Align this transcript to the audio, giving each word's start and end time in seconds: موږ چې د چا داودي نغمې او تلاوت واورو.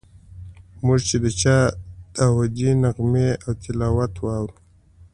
موږ 0.85 0.99
چې 1.07 1.15
د 1.23 1.25
چا 1.41 1.57
داودي 2.15 2.69
نغمې 2.83 3.29
او 3.45 3.51
تلاوت 3.61 4.13
واورو. 4.23 4.57